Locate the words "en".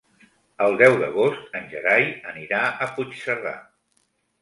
1.61-1.69